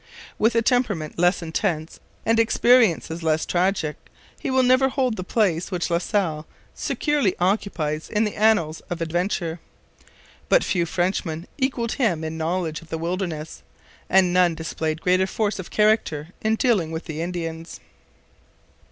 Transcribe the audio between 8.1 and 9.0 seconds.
the annals of